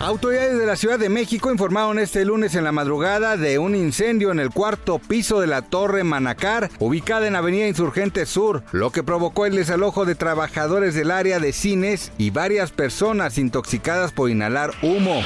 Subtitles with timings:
[0.00, 4.32] Autoridades de la Ciudad de México informaron este lunes en la madrugada de un incendio
[4.32, 9.04] en el cuarto piso de la Torre Manacar, ubicada en Avenida Insurgente Sur, lo que
[9.04, 14.72] provocó el desalojo de trabajadores del área de cines y varias personas intoxicadas por inhalar
[14.82, 15.22] humo.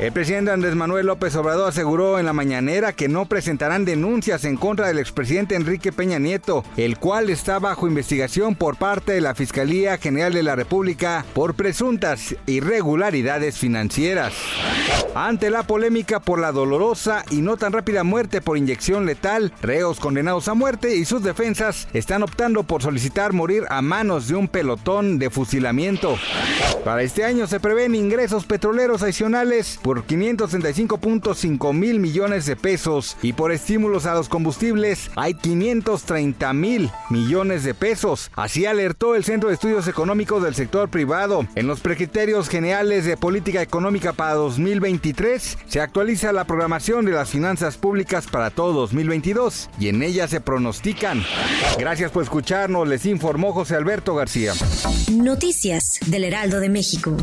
[0.00, 4.56] El presidente Andrés Manuel López Obrador aseguró en la mañanera que no presentarán denuncias en
[4.56, 9.34] contra del expresidente Enrique Peña Nieto, el cual está bajo investigación por parte de la
[9.34, 14.05] Fiscalía General de la República por presuntas irregularidades financieras.
[15.14, 19.98] Ante la polémica por la dolorosa y no tan rápida muerte por inyección letal, reos
[19.98, 24.46] condenados a muerte y sus defensas están optando por solicitar morir a manos de un
[24.46, 26.16] pelotón de fusilamiento.
[26.84, 33.32] Para este año se prevén ingresos petroleros adicionales por 535.5 mil millones de pesos y
[33.32, 38.30] por estímulos a los combustibles hay 530 mil millones de pesos.
[38.36, 41.46] Así alertó el Centro de Estudios Económicos del Sector Privado.
[41.56, 43.62] En los precriterios generales de política
[43.96, 49.88] económica para 2023 se actualiza la programación de las finanzas públicas para todo 2022 y
[49.88, 51.24] en ella se pronostican.
[51.78, 54.52] Gracias por escucharnos, les informó José Alberto García.
[55.10, 57.16] Noticias del Heraldo de México.